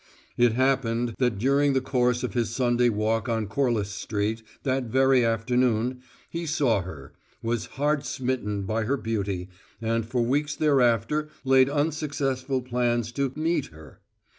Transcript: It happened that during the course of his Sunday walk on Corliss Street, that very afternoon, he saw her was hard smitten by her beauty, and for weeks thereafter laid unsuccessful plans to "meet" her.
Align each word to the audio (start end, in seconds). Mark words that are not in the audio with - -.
It 0.35 0.53
happened 0.53 1.13
that 1.19 1.37
during 1.37 1.73
the 1.73 1.79
course 1.79 2.23
of 2.23 2.33
his 2.33 2.49
Sunday 2.49 2.89
walk 2.89 3.29
on 3.29 3.45
Corliss 3.45 3.91
Street, 3.91 4.41
that 4.63 4.85
very 4.85 5.23
afternoon, 5.23 6.01
he 6.27 6.47
saw 6.47 6.81
her 6.81 7.13
was 7.43 7.67
hard 7.77 8.03
smitten 8.03 8.63
by 8.63 8.85
her 8.85 8.97
beauty, 8.97 9.47
and 9.79 10.03
for 10.03 10.23
weeks 10.23 10.55
thereafter 10.55 11.29
laid 11.43 11.69
unsuccessful 11.69 12.63
plans 12.63 13.11
to 13.11 13.31
"meet" 13.35 13.67
her. 13.67 14.01